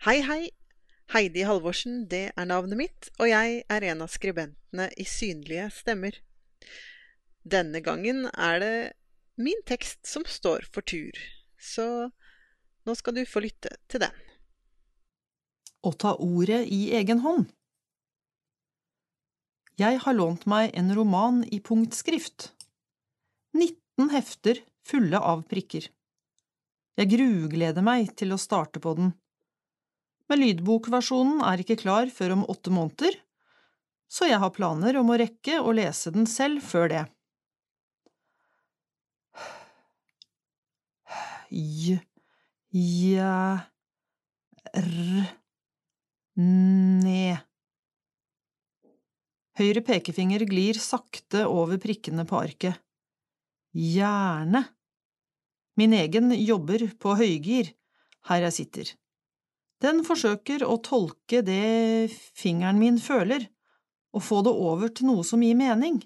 Hei, 0.00 0.22
hei! 0.24 0.48
Heidi 1.12 1.42
Halvorsen, 1.44 2.06
det 2.08 2.30
er 2.32 2.46
navnet 2.48 2.78
mitt, 2.80 3.08
og 3.20 3.28
jeg 3.28 3.58
er 3.68 3.84
en 3.90 4.00
av 4.00 4.08
skribentene 4.08 4.86
i 4.96 5.04
Synlige 5.04 5.66
stemmer. 5.76 6.16
Denne 7.44 7.82
gangen 7.84 8.22
er 8.32 8.62
det 8.64 8.72
min 9.36 9.60
tekst 9.68 10.08
som 10.08 10.24
står 10.24 10.64
for 10.72 10.88
tur, 10.88 11.12
så 11.60 11.84
nå 12.88 12.96
skal 12.96 13.18
du 13.18 13.26
få 13.28 13.44
lytte 13.44 13.74
til 13.92 14.00
den. 14.06 14.16
Å 15.84 15.92
ta 15.92 16.16
ordet 16.16 16.62
i 16.72 16.80
egen 16.96 17.20
hånd 17.20 17.52
Jeg 19.84 20.00
har 20.00 20.16
lånt 20.16 20.48
meg 20.48 20.72
en 20.80 20.96
roman 20.96 21.44
i 21.44 21.60
punktskrift. 21.60 22.54
19 23.52 24.16
hefter 24.16 24.64
fulle 24.80 25.20
av 25.20 25.44
prikker. 25.52 25.92
Jeg 26.96 27.16
grugleder 27.18 27.84
meg 27.84 28.16
til 28.16 28.32
å 28.32 28.40
starte 28.40 28.80
på 28.80 28.96
den. 28.96 29.18
Men 30.30 30.44
lydbokversjonen 30.44 31.40
er 31.42 31.60
ikke 31.62 31.80
klar 31.80 32.10
før 32.14 32.36
om 32.36 32.46
åtte 32.52 32.70
måneder, 32.70 33.16
så 34.10 34.28
jeg 34.30 34.38
har 34.42 34.52
planer 34.54 34.98
om 35.00 35.10
å 35.10 35.18
rekke 35.18 35.58
å 35.58 35.74
lese 35.74 36.12
den 36.14 36.28
selv 36.30 36.62
før 36.62 36.86
det. 36.92 37.02
J, 41.50 41.96
ja, 42.70 43.58
r, 44.78 45.24
ne. 46.38 47.40
Høyre 49.58 49.82
pekefinger 49.82 50.46
glir 50.46 50.78
sakte 50.78 51.42
over 51.50 51.82
prikkene 51.82 52.22
på 52.22 52.38
arket. 52.38 52.78
Gjerne. 53.74 54.62
Min 55.74 55.98
egen 55.98 56.30
jobber 56.38 56.86
på 57.02 57.18
høygir, 57.18 57.74
her 58.30 58.46
jeg 58.46 58.58
sitter. 58.62 58.94
Den 59.80 60.02
forsøker 60.04 60.64
å 60.66 60.76
tolke 60.84 61.40
det 61.44 62.10
fingeren 62.36 62.80
min 62.80 62.98
føler, 63.00 63.46
og 64.12 64.24
få 64.26 64.42
det 64.44 64.52
over 64.52 64.90
til 64.92 65.08
noe 65.08 65.24
som 65.24 65.40
gir 65.44 65.56
mening. 65.56 66.00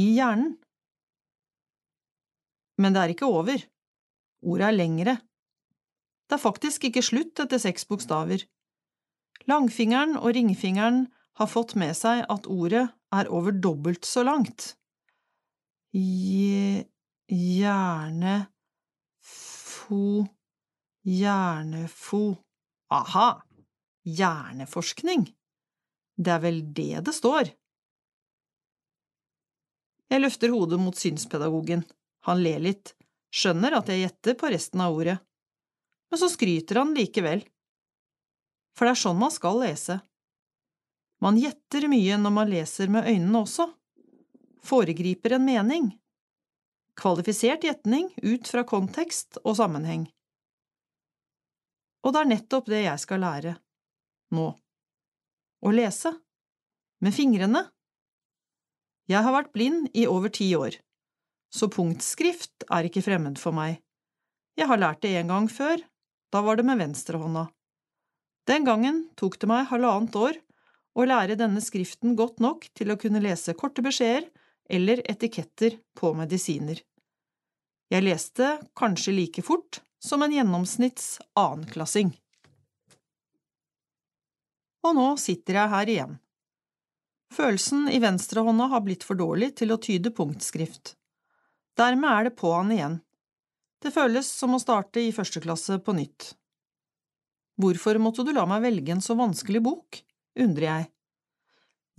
I 0.00 0.08
hjernen. 0.18 0.56
Men 2.82 2.96
det 2.96 3.02
er 3.02 3.14
ikke 3.14 3.30
over. 3.30 3.62
Ordet 4.44 4.66
er 4.68 4.76
lengre. 4.76 5.14
Det 6.26 6.36
er 6.36 6.42
faktisk 6.42 6.88
ikke 6.88 7.04
slutt 7.04 7.40
etter 7.44 7.62
seks 7.62 7.86
bokstaver. 7.88 8.42
Langfingeren 9.46 10.16
og 10.18 10.34
ringfingeren 10.34 11.06
har 11.38 11.48
fått 11.52 11.76
med 11.78 11.94
seg 11.96 12.24
at 12.32 12.48
ordet 12.50 12.88
er 13.14 13.30
over 13.30 13.54
dobbelt 13.54 14.08
så 14.08 14.24
langt. 14.26 14.74
Je, 15.94 16.82
hjerne, 17.30 18.36
fo 19.22 20.26
Hjernefo… 21.06 22.36
Aha! 22.90 23.42
Hjerneforskning. 24.02 25.28
Det 26.16 26.32
er 26.34 26.40
vel 26.42 26.58
det 26.74 27.04
det 27.06 27.14
står. 27.14 27.52
Jeg 30.10 30.22
løfter 30.22 30.50
hodet 30.54 30.78
mot 30.82 30.98
synspedagogen. 30.98 31.84
Han 32.26 32.42
ler 32.42 32.58
litt, 32.62 32.94
skjønner 33.30 33.76
at 33.78 33.90
jeg 33.90 34.02
gjetter 34.02 34.38
på 34.40 34.50
resten 34.50 34.82
av 34.82 34.98
ordet. 34.98 35.16
Men 36.10 36.22
så 36.22 36.30
skryter 36.32 36.82
han 36.82 36.94
likevel. 36.94 37.44
For 38.74 38.86
det 38.86 38.96
er 38.96 39.02
sånn 39.04 39.22
man 39.22 39.34
skal 39.34 39.62
lese. 39.62 40.00
Man 41.22 41.38
gjetter 41.38 41.86
mye 41.90 42.18
når 42.18 42.34
man 42.34 42.50
leser 42.50 42.90
med 42.90 43.06
øynene 43.06 43.44
også. 43.44 43.68
Foregriper 44.66 45.38
en 45.38 45.46
mening. 45.46 45.88
Kvalifisert 46.98 47.62
gjetning 47.62 48.10
ut 48.26 48.50
fra 48.50 48.66
kontekst 48.66 49.38
og 49.44 49.54
sammenheng. 49.62 50.08
Og 52.06 52.14
det 52.14 52.20
er 52.22 52.30
nettopp 52.30 52.68
det 52.70 52.84
jeg 52.84 53.02
skal 53.02 53.24
lære, 53.24 53.56
nå. 54.38 54.46
Å 55.66 55.72
lese. 55.74 56.12
Med 57.02 57.12
fingrene. 57.12 57.64
Jeg 59.10 59.26
har 59.26 59.34
vært 59.34 59.50
blind 59.54 59.90
i 59.90 60.06
over 60.10 60.30
ti 60.32 60.46
år, 60.56 60.78
så 61.52 61.68
punktskrift 61.70 62.64
er 62.72 62.86
ikke 62.88 63.02
fremmed 63.04 63.40
for 63.42 63.54
meg. 63.54 63.82
Jeg 64.56 64.70
har 64.70 64.80
lært 64.80 65.02
det 65.04 65.12
en 65.18 65.30
gang 65.30 65.48
før, 65.52 65.82
da 66.32 66.42
var 66.46 66.58
det 66.58 66.64
med 66.66 66.80
venstrehånda. 66.80 67.44
Den 68.48 68.66
gangen 68.66 69.02
tok 69.18 69.36
det 69.42 69.50
meg 69.50 69.68
halvannet 69.70 70.16
år 70.18 70.40
å 70.96 71.06
lære 71.06 71.36
denne 71.38 71.60
skriften 71.62 72.16
godt 72.18 72.40
nok 72.42 72.68
til 72.78 72.94
å 72.94 72.98
kunne 73.00 73.22
lese 73.22 73.54
korte 73.58 73.84
beskjeder 73.84 74.30
eller 74.70 75.02
etiketter 75.10 75.76
på 75.98 76.14
medisiner. 76.18 76.80
Jeg 77.92 78.02
leste 78.06 78.56
kanskje 78.78 79.14
like 79.14 79.44
fort 79.46 79.82
som 80.02 80.22
en 80.22 80.32
gjennomsnitts 80.32 81.18
annenklassing. 81.38 82.12
Og 84.86 84.94
nå 84.94 85.08
sitter 85.18 85.60
jeg 85.60 85.72
her 85.72 85.92
igjen. 85.92 86.14
Følelsen 87.34 87.88
i 87.90 87.98
venstrehånda 88.02 88.68
har 88.70 88.84
blitt 88.86 89.04
for 89.04 89.18
dårlig 89.18 89.56
til 89.58 89.74
å 89.74 89.80
tyde 89.82 90.12
punktskrift. 90.14 90.94
Dermed 91.76 92.10
er 92.10 92.28
det 92.28 92.36
på'n 92.38 92.72
igjen. 92.72 93.00
Det 93.82 93.92
føles 93.92 94.28
som 94.30 94.54
å 94.56 94.62
starte 94.62 95.02
i 95.02 95.12
første 95.12 95.42
klasse 95.42 95.78
på 95.82 95.94
nytt. 95.96 96.32
Hvorfor 97.60 97.98
måtte 98.00 98.24
du 98.24 98.32
la 98.36 98.46
meg 98.48 98.62
velge 98.64 98.94
en 98.94 99.02
så 99.04 99.16
vanskelig 99.18 99.62
bok, 99.64 100.00
undrer 100.38 100.68
jeg. 100.68 100.88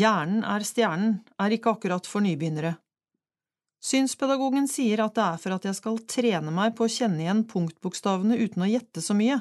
Hjernen 0.00 0.44
er 0.46 0.66
stjernen 0.66 1.16
er 1.42 1.54
ikke 1.54 1.74
akkurat 1.74 2.06
for 2.06 2.22
nybegynnere. 2.22 2.76
Synspedagogen 3.80 4.66
sier 4.68 5.00
at 5.00 5.14
det 5.16 5.24
er 5.24 5.38
for 5.40 5.56
at 5.56 5.64
jeg 5.64 5.78
skal 5.78 5.96
trene 6.04 6.52
meg 6.52 6.74
på 6.76 6.84
å 6.84 6.92
kjenne 6.92 7.24
igjen 7.24 7.46
punktbokstavene 7.48 8.36
uten 8.36 8.66
å 8.66 8.68
gjette 8.68 9.00
så 9.00 9.16
mye. 9.16 9.40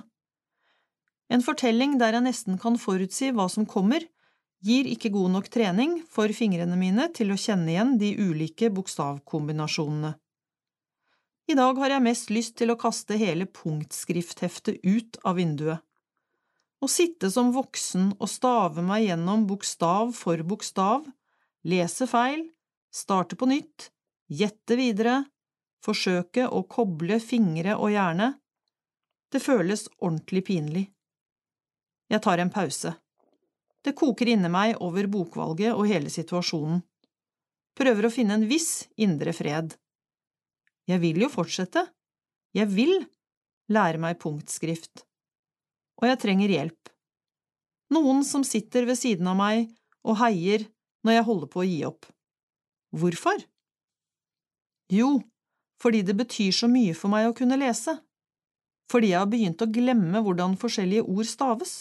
En 1.30 1.44
fortelling 1.46 1.98
der 2.00 2.16
jeg 2.16 2.26
nesten 2.26 2.58
kan 2.62 2.80
forutsi 2.80 3.34
hva 3.36 3.50
som 3.52 3.68
kommer, 3.70 4.06
gir 4.66 4.88
ikke 4.88 5.12
god 5.14 5.36
nok 5.36 5.52
trening 5.52 6.00
for 6.12 6.32
fingrene 6.36 6.80
mine 6.80 7.10
til 7.16 7.32
å 7.32 7.38
kjenne 7.40 7.72
igjen 7.76 7.94
de 8.00 8.14
ulike 8.18 8.72
bokstavkombinasjonene. 8.76 10.16
I 11.50 11.56
dag 11.58 11.78
har 11.82 11.96
jeg 11.96 12.06
mest 12.06 12.34
lyst 12.34 12.58
til 12.62 12.72
å 12.72 12.78
kaste 12.80 13.18
hele 13.18 13.48
punktskrift-heftet 13.50 14.84
ut 14.86 15.18
av 15.26 15.40
vinduet. 15.40 15.82
Å 16.80 16.88
sitte 16.88 17.28
som 17.34 17.50
voksen 17.52 18.14
og 18.20 18.30
stave 18.32 18.84
meg 18.86 19.08
gjennom 19.08 19.48
bokstav 19.50 20.14
for 20.16 20.40
bokstav, 20.48 21.08
lese 21.68 22.08
feil, 22.08 22.46
starte 22.94 23.36
på 23.36 23.50
nytt, 23.50 23.90
gjette 24.30 24.78
videre, 24.80 25.24
forsøke 25.86 26.48
å 26.48 26.64
koble 26.70 27.20
fingre 27.24 27.76
og 27.78 27.94
hjerne. 27.94 28.34
Det 29.30 29.42
føles 29.44 29.88
ordentlig 30.00 30.46
pinlig. 30.48 30.86
Jeg 32.10 32.24
tar 32.26 32.42
en 32.42 32.54
pause. 32.54 32.96
Det 33.86 33.96
koker 33.96 34.32
inni 34.34 34.50
meg 34.52 34.80
over 34.84 35.08
bokvalget 35.12 35.76
og 35.76 35.88
hele 35.88 36.12
situasjonen. 36.12 36.82
Prøver 37.78 38.08
å 38.08 38.12
finne 38.12 38.36
en 38.36 38.48
viss 38.50 38.90
indre 39.00 39.32
fred. 39.36 39.76
Jeg 40.90 41.00
vil 41.04 41.22
jo 41.24 41.30
fortsette. 41.32 41.86
Jeg 42.58 42.68
vil 42.74 43.06
lære 43.70 44.02
meg 44.02 44.18
punktskrift. 44.20 45.06
Og 46.02 46.10
jeg 46.10 46.20
trenger 46.20 46.52
hjelp. 46.52 46.92
Noen 47.94 48.26
som 48.26 48.44
sitter 48.46 48.88
ved 48.90 48.98
siden 49.00 49.30
av 49.30 49.38
meg 49.40 49.70
og 50.04 50.18
heier 50.20 50.66
når 51.06 51.20
jeg 51.20 51.28
holder 51.30 51.52
på 51.54 51.62
å 51.62 51.70
gi 51.70 51.80
opp. 51.88 52.10
Hvorfor? 52.98 53.40
Jo, 54.90 55.20
fordi 55.82 56.02
det 56.02 56.16
betyr 56.18 56.52
så 56.56 56.68
mye 56.72 56.96
for 56.98 57.14
meg 57.14 57.30
å 57.30 57.36
kunne 57.38 57.60
lese. 57.60 58.00
Fordi 58.90 59.12
jeg 59.12 59.22
har 59.22 59.30
begynt 59.30 59.62
å 59.62 59.70
glemme 59.70 60.22
hvordan 60.26 60.58
forskjellige 60.60 61.06
ord 61.06 61.30
staves. 61.30 61.74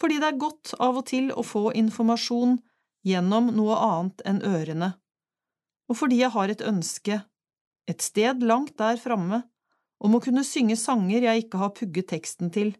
Fordi 0.00 0.16
det 0.20 0.30
er 0.30 0.40
godt 0.40 0.72
av 0.80 0.96
og 1.02 1.06
til 1.10 1.28
å 1.36 1.44
få 1.44 1.70
informasjon 1.76 2.56
gjennom 3.04 3.52
noe 3.56 3.76
annet 3.84 4.24
enn 4.28 4.40
ørene. 4.48 4.94
Og 5.92 5.98
fordi 6.00 6.22
jeg 6.22 6.32
har 6.32 6.52
et 6.52 6.64
ønske, 6.64 7.20
et 7.90 8.04
sted 8.04 8.44
langt 8.46 8.78
der 8.80 8.96
framme, 9.00 9.42
om 10.00 10.16
å 10.16 10.22
kunne 10.24 10.46
synge 10.46 10.78
sanger 10.80 11.26
jeg 11.26 11.44
ikke 11.44 11.60
har 11.60 11.74
pugget 11.76 12.08
teksten 12.14 12.52
til, 12.54 12.72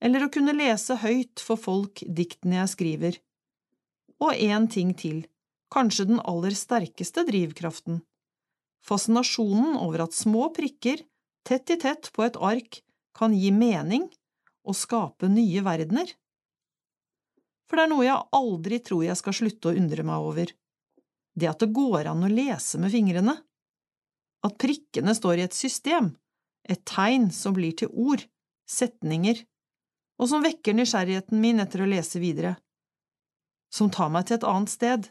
eller 0.00 0.24
å 0.24 0.32
kunne 0.32 0.54
lese 0.56 0.96
høyt 1.02 1.42
for 1.44 1.60
folk 1.60 2.00
diktene 2.06 2.62
jeg 2.62 2.72
skriver. 2.72 3.18
Og 4.24 4.32
én 4.32 4.68
ting 4.72 4.94
til, 4.96 5.26
kanskje 5.74 6.08
den 6.08 6.22
aller 6.24 6.56
sterkeste 6.56 7.26
drivkraften 7.28 8.00
fascinasjonen 8.86 9.76
over 9.80 10.06
at 10.06 10.16
små 10.16 10.48
prikker 10.54 11.02
tett 11.48 11.70
i 11.70 11.78
tett 11.80 12.10
på 12.12 12.24
et 12.26 12.36
ark 12.36 12.80
kan 13.16 13.34
gi 13.34 13.50
mening 13.54 14.06
og 14.68 14.76
skape 14.76 15.30
nye 15.32 15.62
verdener. 15.64 16.10
For 17.68 17.78
det 17.78 17.84
er 17.84 17.92
noe 17.92 18.06
jeg 18.06 18.28
aldri 18.38 18.78
tror 18.84 19.04
jeg 19.04 19.20
skal 19.20 19.36
slutte 19.36 19.70
å 19.70 19.76
undre 19.76 20.04
meg 20.06 20.24
over, 20.30 20.52
det 21.38 21.50
at 21.50 21.60
det 21.62 21.72
går 21.76 22.08
an 22.10 22.24
å 22.24 22.32
lese 22.32 22.80
med 22.80 22.92
fingrene, 22.92 23.34
at 24.46 24.58
prikkene 24.60 25.14
står 25.16 25.40
i 25.40 25.46
et 25.48 25.56
system, 25.56 26.12
et 26.68 26.84
tegn 26.88 27.28
som 27.34 27.56
blir 27.56 27.74
til 27.76 27.92
ord, 27.92 28.22
setninger, 28.68 29.42
og 30.18 30.30
som 30.30 30.44
vekker 30.44 30.76
nysgjerrigheten 30.76 31.40
min 31.40 31.62
etter 31.62 31.84
å 31.84 31.90
lese 31.90 32.20
videre, 32.22 32.56
som 33.72 33.90
tar 33.92 34.10
meg 34.12 34.28
til 34.28 34.38
et 34.38 34.48
annet 34.48 34.72
sted, 34.72 35.10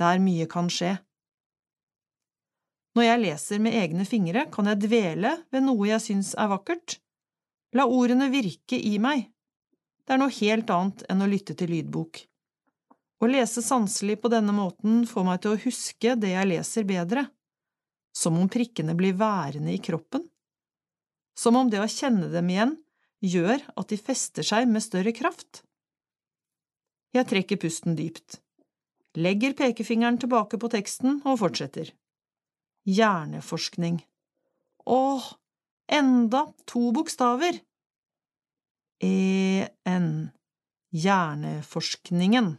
der 0.00 0.22
mye 0.22 0.46
kan 0.50 0.70
skje. 0.72 0.96
Når 2.98 3.06
jeg 3.06 3.22
leser 3.22 3.60
med 3.62 3.76
egne 3.78 4.02
fingre, 4.02 4.48
kan 4.50 4.66
jeg 4.66 4.82
dvele 4.82 5.36
ved 5.54 5.62
noe 5.62 5.86
jeg 5.86 6.02
syns 6.02 6.32
er 6.34 6.48
vakkert, 6.50 6.96
La 7.76 7.84
ordene 7.84 8.26
virke 8.32 8.78
i 8.80 8.96
meg. 8.98 9.26
Det 10.02 10.14
er 10.14 10.20
noe 10.22 10.32
helt 10.32 10.70
annet 10.72 11.04
enn 11.12 11.20
å 11.20 11.28
lytte 11.28 11.54
til 11.58 11.68
lydbok. 11.70 12.22
Å 13.20 13.28
lese 13.28 13.62
sanselig 13.62 14.16
på 14.22 14.30
denne 14.32 14.54
måten 14.56 15.02
får 15.10 15.26
meg 15.28 15.42
til 15.44 15.52
å 15.52 15.60
huske 15.66 16.14
det 16.16 16.32
jeg 16.32 16.48
leser 16.48 16.88
bedre, 16.88 17.26
som 18.16 18.40
om 18.40 18.48
prikkene 18.50 18.96
blir 18.98 19.14
værende 19.20 19.74
i 19.74 19.82
kroppen, 19.84 20.24
som 21.38 21.60
om 21.60 21.70
det 21.70 21.82
å 21.84 21.90
kjenne 21.92 22.32
dem 22.32 22.50
igjen 22.50 22.74
gjør 23.22 23.62
at 23.76 23.92
de 23.92 24.00
fester 24.00 24.46
seg 24.46 24.66
med 24.70 24.86
større 24.86 25.12
kraft. 25.14 25.62
Jeg 27.14 27.28
trekker 27.28 27.60
pusten 27.60 27.94
dypt, 28.00 28.40
legger 29.18 29.54
pekefingeren 29.58 30.18
tilbake 30.18 30.58
på 30.58 30.72
teksten 30.72 31.20
og 31.22 31.42
fortsetter. 31.44 31.92
Hjerneforskning. 32.88 34.06
Åh, 34.86 35.24
enda 35.92 36.46
to 36.64 36.92
bokstaver! 36.92 37.58
EN. 39.04 40.28
Hjerneforskningen. 40.90 42.56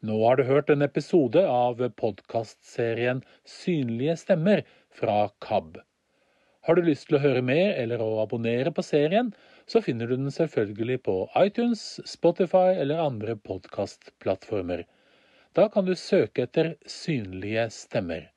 Nå 0.00 0.16
har 0.24 0.36
du 0.36 0.42
hørt 0.48 0.72
en 0.72 0.86
episode 0.86 1.42
av 1.44 1.82
podkastserien 2.00 3.20
Synlige 3.44 4.16
stemmer 4.22 4.64
fra 4.88 5.18
KAB. 5.44 5.76
Har 6.64 6.80
du 6.80 6.88
lyst 6.88 7.10
til 7.10 7.18
å 7.18 7.22
høre 7.26 7.44
mer 7.44 7.76
eller 7.76 8.00
å 8.00 8.22
abonnere 8.24 8.72
på 8.72 8.86
serien, 8.86 9.34
så 9.68 9.84
finner 9.84 10.08
du 10.08 10.16
den 10.16 10.32
selvfølgelig 10.32 11.02
på 11.04 11.18
iTunes, 11.36 12.00
Spotify 12.08 12.72
eller 12.72 13.04
andre 13.04 13.36
podkastplattformer. 13.36 14.86
Da 15.52 15.68
kan 15.68 15.84
du 15.84 15.92
søke 15.92 16.48
etter 16.48 16.78
Synlige 16.88 17.68
stemmer. 17.74 18.30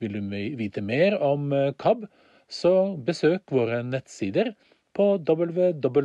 Vil 0.00 0.12
du 0.16 0.22
vite 0.58 0.80
mer 0.80 1.16
om 1.20 1.52
eh, 1.52 1.72
KAB, 1.78 2.06
så 2.50 2.96
besøk 3.06 3.52
våre 3.54 3.82
nettsider 3.86 4.54
på 4.96 5.04
www.kab.no. 5.28 6.00